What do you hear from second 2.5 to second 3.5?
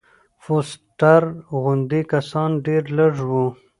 ډېر لږ وو.